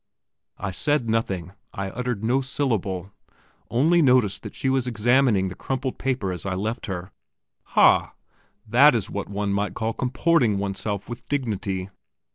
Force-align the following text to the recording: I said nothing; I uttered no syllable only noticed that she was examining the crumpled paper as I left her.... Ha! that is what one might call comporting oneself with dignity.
I 0.57 0.71
said 0.71 1.07
nothing; 1.11 1.51
I 1.75 1.91
uttered 1.91 2.23
no 2.25 2.41
syllable 2.41 3.11
only 3.69 4.01
noticed 4.01 4.41
that 4.41 4.55
she 4.55 4.67
was 4.67 4.87
examining 4.87 5.47
the 5.47 5.53
crumpled 5.55 5.99
paper 5.99 6.31
as 6.31 6.43
I 6.43 6.55
left 6.55 6.87
her.... 6.87 7.11
Ha! 7.75 8.15
that 8.67 8.95
is 8.95 9.11
what 9.11 9.29
one 9.29 9.53
might 9.53 9.75
call 9.75 9.93
comporting 9.93 10.57
oneself 10.57 11.07
with 11.07 11.27
dignity. 11.29 11.91